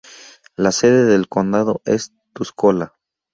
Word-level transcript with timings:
La 0.55 0.71
sede 0.71 1.05
del 1.05 1.27
condado 1.29 1.83
es 1.85 2.11
Tuscola. 2.33 2.95